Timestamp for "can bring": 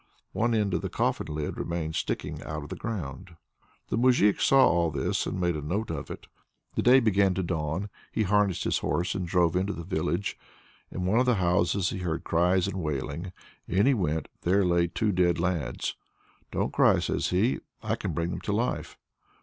17.95-18.31